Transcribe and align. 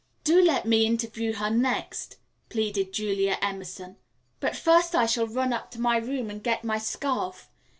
"Do 0.23 0.41
let 0.43 0.65
me 0.65 0.87
interview 0.87 1.33
her 1.33 1.51
next," 1.51 2.17
pleaded 2.49 2.91
Julia 2.91 3.37
Emerson. 3.39 3.97
"But 4.39 4.55
first 4.55 4.95
I 4.95 5.05
shall 5.05 5.27
run 5.27 5.53
up 5.53 5.69
to 5.73 5.79
my 5.79 5.97
room 5.97 6.31
and 6.31 6.41
get 6.43 6.63
my 6.63 6.79
scarf. 6.79 7.51